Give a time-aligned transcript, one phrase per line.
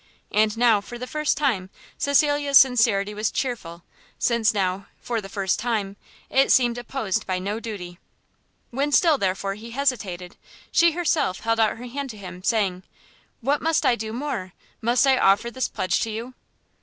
[0.31, 3.83] And now, for the first time, Cecilia's sincerity was chearful,
[4.17, 5.95] since now, for the first time,
[6.27, 7.99] it seemed opposed by no duty.
[8.71, 10.37] When still, therefore, he hesitated,
[10.71, 12.81] she herself held out her hand to him, saying,
[13.41, 14.53] "what must I do more?
[14.81, 16.33] must I offer this pledge to you?"